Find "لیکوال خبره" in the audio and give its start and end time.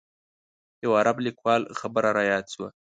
1.25-2.09